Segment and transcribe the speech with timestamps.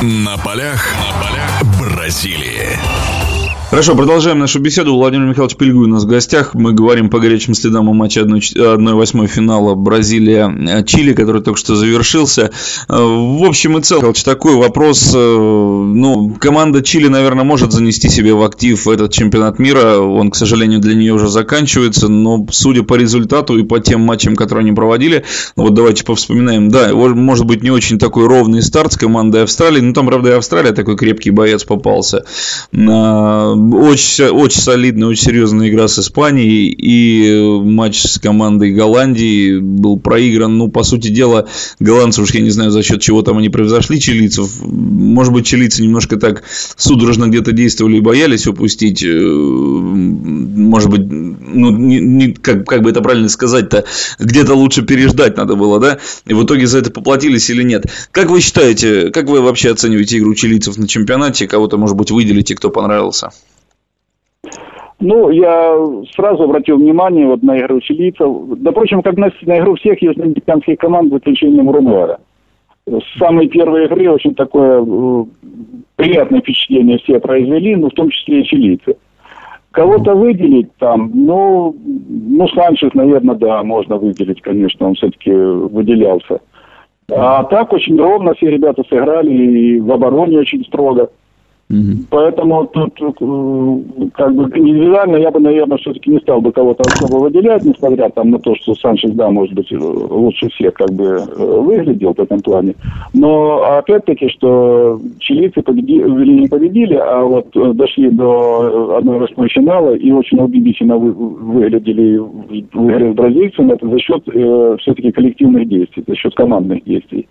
[0.00, 2.78] На полях, на полях Бразилии.
[3.70, 4.94] Хорошо, продолжаем нашу беседу.
[4.94, 6.54] Владимир Михайлович Пельгуй у нас в гостях.
[6.54, 12.50] Мы говорим по горячим следам о матче 1-8 финала Бразилия-Чили, который только что завершился.
[12.88, 15.12] Э, в общем и целом, такой вопрос.
[15.14, 19.98] Э, ну, команда Чили, наверное, может занести себе в актив этот чемпионат мира.
[19.98, 22.08] Он, к сожалению, для нее уже заканчивается.
[22.08, 25.24] Но судя по результату и по тем матчам, которые они проводили,
[25.56, 26.70] ну вот давайте повспоминаем.
[26.70, 29.82] Да, может быть, не очень такой ровный старт с командой Австралии.
[29.82, 32.24] Ну, там, правда, и Австралия такой крепкий боец попался
[33.58, 40.56] очень, очень солидная, очень серьезная игра с Испанией и матч с командой Голландии был проигран.
[40.56, 41.46] Ну, по сути дела,
[41.80, 44.62] голландцы уж я не знаю, за счет чего там они превзошли чилийцев.
[44.62, 46.42] Может быть, чилийцы немножко так
[46.76, 49.04] судорожно где-то действовали и боялись упустить.
[50.58, 53.84] Может быть, ну, не, не, как, как бы это правильно сказать-то,
[54.18, 55.98] где-то лучше переждать надо было, да?
[56.26, 57.84] И в итоге за это поплатились или нет.
[58.10, 61.46] Как вы считаете, как вы вообще оцениваете игру чилийцев на чемпионате?
[61.46, 63.30] Кого-то, может быть, выделите, кто понравился?
[65.00, 65.76] Ну, я
[66.16, 68.28] сразу обратил внимание вот на игру чилийцев.
[68.58, 72.18] Да, впрочем, как на, на игру всех южноамериканских команд, за исключением Уругвая.
[72.86, 74.84] С самой первой игры очень такое
[75.94, 78.96] приятное впечатление все произвели, ну, в том числе и чилийцы.
[79.78, 86.40] Кого-то выделить там, ну, ну, Санчес, наверное, да, можно выделить, конечно, он все-таки выделялся.
[87.08, 91.10] А так очень ровно все ребята сыграли, и в обороне очень строго.
[91.70, 92.06] Угу.
[92.08, 97.18] Поэтому тут э, как бы индивидуально я бы, наверное, все-таки не стал бы кого-то особо
[97.18, 101.60] выделять, несмотря там на то, что Санчес, да, может быть, лучше всех как бы э,
[101.60, 102.74] выглядел в этом плане.
[103.12, 110.10] Но опять-таки, что чилийцы победили, не победили, а вот э, дошли до 1-8 финала и
[110.10, 116.14] очень убедительно выглядели в игре с бразильцами, это за счет э, все-таки коллективных действий, за
[116.16, 117.27] счет командных действий.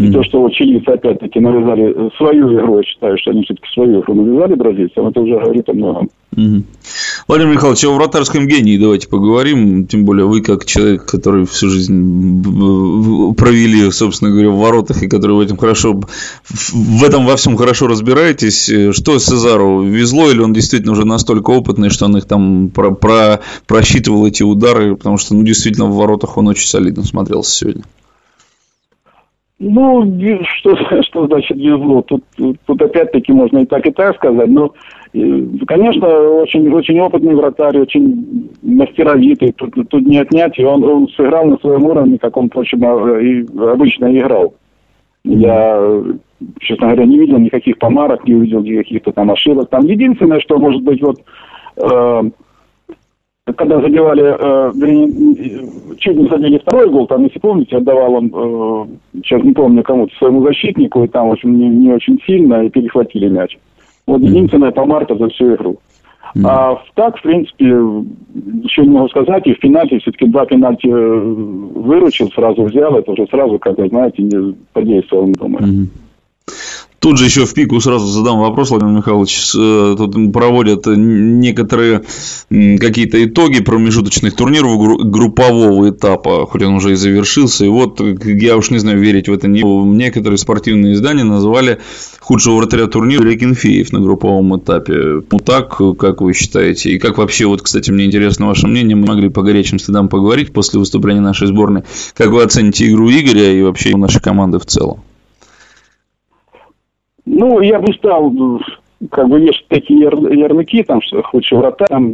[0.00, 0.12] И mm-hmm.
[0.12, 4.00] то, что вот чилийцы опять-таки навязали э, свою игру, я считаю, что они все-таки свою
[4.00, 6.08] игру навязали бразильцам, это уже говорит о многом.
[6.34, 6.62] Mm-hmm.
[7.28, 9.86] Владимир Михайлович, о вратарском гении давайте поговорим.
[9.86, 12.42] Тем более вы, как человек, который всю жизнь
[13.34, 16.00] провели, собственно говоря, в воротах и который в этом хорошо,
[16.48, 18.72] в этом во всем хорошо разбираетесь.
[18.96, 23.40] Что Сезару везло или он действительно уже настолько опытный, что он их там про, про,
[23.66, 27.82] просчитывал эти удары, потому что, ну, действительно, в воротах он очень солидно смотрелся сегодня.
[29.62, 30.18] Ну,
[30.56, 32.02] что, что значит везло?
[32.02, 34.48] Тут, тут опять-таки можно и так, и так сказать.
[34.48, 34.72] Но,
[35.12, 39.52] э, конечно, очень, очень опытный вратарь, очень мастеровитый.
[39.52, 40.58] Тут, тут не отнять.
[40.58, 44.54] И он, он сыграл на своем уровне, как он, впрочем, а, и обычно играл.
[45.24, 46.02] Я,
[46.60, 49.68] честно говоря, не видел никаких помарок, не увидел никаких-то там ошибок.
[49.68, 51.20] Там единственное, что может быть вот
[51.76, 52.30] э,
[53.56, 58.86] когда забивали, э, вернее, чуть не забили второй гол, там, если помните, отдавал он, э,
[59.22, 62.70] сейчас не помню кому-то, своему защитнику, и там, в общем, не, не очень сильно, и
[62.70, 63.58] перехватили мяч.
[64.06, 65.78] Вот единственное по Марта за всю игру.
[66.36, 66.46] Mm.
[66.46, 71.18] А так, в принципе, еще не могу сказать, и в пенальти все-таки два пенальти э,
[71.74, 75.64] выручил, сразу взял, это уже сразу, как вы знаете, не подействовал, думаю.
[75.64, 75.86] Mm.
[77.00, 79.52] Тут же еще в пику сразу задам вопрос, Владимир Михайлович.
[79.56, 82.02] Э, тут проводят некоторые
[82.50, 87.64] какие-то итоги промежуточных турниров группового этапа, хоть он уже и завершился.
[87.64, 91.78] И вот, я уж не знаю, верить в это не Некоторые спортивные издания назвали
[92.20, 95.22] худшего вратаря турнира Рекинфеев на групповом этапе.
[95.30, 96.90] Ну так, как вы считаете?
[96.90, 100.52] И как вообще, вот, кстати, мне интересно ваше мнение, мы могли по горячим следам поговорить
[100.52, 101.82] после выступления нашей сборной.
[102.14, 105.00] Как вы оцените игру Игоря и вообще нашей команды в целом?
[107.32, 108.32] Ну, я бы стал,
[109.08, 112.12] как бы есть такие ярлыки, там, что худший врата, там,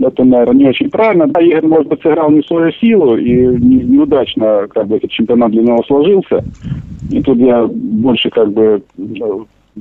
[0.00, 1.26] это, наверное, не очень правильно.
[1.26, 5.62] Да, Игорь, может быть, сыграл не свою силу, и неудачно, как бы, этот чемпионат для
[5.62, 6.42] него сложился.
[7.10, 8.82] И тут я больше, как бы,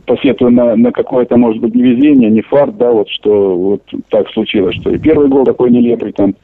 [0.06, 4.76] посетую на, на какое-то, может быть, невезение, не фарт, да, вот, что вот так случилось,
[4.76, 6.36] что и первый гол такой нелепый, там,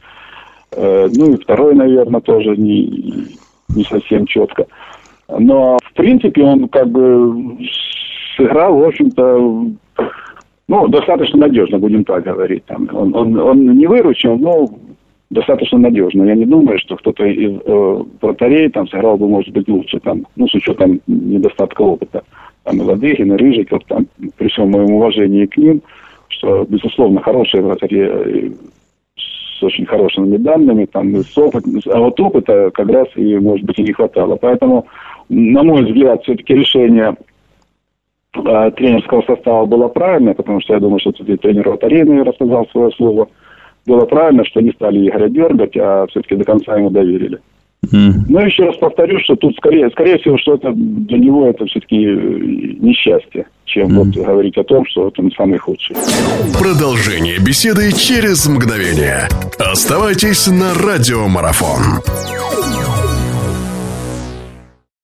[0.72, 3.26] э, ну, и второй, наверное, тоже не,
[3.76, 4.66] не совсем четко.
[5.38, 7.58] Но, в принципе, он как бы
[8.40, 9.66] сыграл, в общем-то,
[10.68, 12.64] ну, достаточно надежно, будем так говорить.
[12.66, 12.88] Там.
[12.92, 14.68] Он, он, он не выручил, но
[15.30, 16.24] достаточно надежно.
[16.24, 20.26] Я не думаю, что кто-то из э, вратарей там сыграл бы, может быть, лучше, там,
[20.36, 22.22] ну, с учетом недостатка опыта.
[22.64, 24.06] Там и Ладыгин, и Рыжиков, там,
[24.36, 25.82] при всем моем уважении к ним,
[26.28, 28.50] что, безусловно, хорошие вратари э,
[29.16, 33.78] с очень хорошими данными, там, с опыт, а вот опыта как раз и, может быть,
[33.78, 34.36] и не хватало.
[34.36, 34.86] Поэтому,
[35.28, 37.16] на мой взгляд, все-таки решение
[38.32, 43.28] тренерского состава было правильное, потому что я думаю, что тренер Ротарей, рассказал свое слово.
[43.86, 47.40] Было правильно, что не стали Игоря дергать, а все-таки до конца ему доверили.
[47.86, 48.26] Mm.
[48.28, 51.96] Но еще раз повторю, что тут скорее, скорее всего, что это для него это все-таки
[51.96, 53.94] несчастье, чем mm.
[53.94, 55.96] вот говорить о том, что это он самый худший.
[56.58, 59.28] Продолжение беседы через мгновение.
[59.58, 62.02] Оставайтесь на радиомарафон.